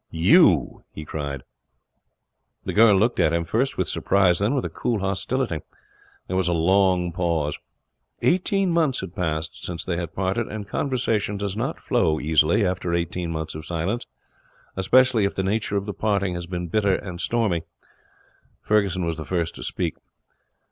[0.09, 1.43] 'You!' he cried.
[2.65, 5.59] The girl looked at him, first with surprise, then with a cool hostility.
[6.27, 7.59] There was a long pause.
[8.23, 12.95] Eighteen months had passed since they had parted, and conversation does not flow easily after
[12.95, 14.07] eighteen months of silence,
[14.75, 17.61] especially if the nature of the parting has been bitter and stormy.
[18.67, 19.97] He was the first to speak.